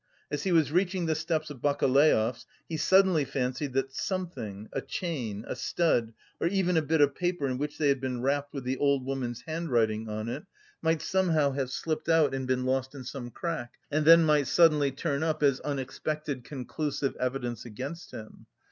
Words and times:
As 0.31 0.41
he 0.41 0.51
was 0.51 0.71
reaching 0.71 1.05
the 1.05 1.13
steps 1.13 1.51
of 1.51 1.61
Bakaleyev's, 1.61 2.47
he 2.67 2.75
suddenly 2.75 3.23
fancied 3.23 3.73
that 3.73 3.93
something, 3.93 4.67
a 4.73 4.81
chain, 4.81 5.45
a 5.47 5.55
stud 5.55 6.13
or 6.39 6.47
even 6.47 6.75
a 6.75 6.81
bit 6.81 7.01
of 7.01 7.13
paper 7.13 7.45
in 7.47 7.59
which 7.59 7.77
they 7.77 7.89
had 7.89 8.01
been 8.01 8.23
wrapped 8.23 8.51
with 8.51 8.63
the 8.63 8.77
old 8.77 9.05
woman's 9.05 9.41
handwriting 9.41 10.09
on 10.09 10.27
it, 10.27 10.41
might 10.81 11.03
somehow 11.03 11.51
have 11.51 11.69
slipped 11.69 12.09
out 12.09 12.33
and 12.33 12.47
been 12.47 12.65
lost 12.65 12.95
in 12.95 13.03
some 13.03 13.29
crack, 13.29 13.75
and 13.91 14.03
then 14.03 14.23
might 14.23 14.47
suddenly 14.47 14.91
turn 14.91 15.21
up 15.21 15.43
as 15.43 15.59
unexpected, 15.59 16.43
conclusive 16.43 17.15
evidence 17.19 17.63
against 17.63 18.09
him. 18.09 18.47